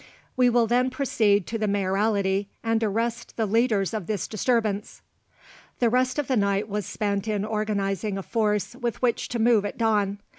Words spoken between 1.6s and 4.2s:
Mayoralty and arrest the leaders of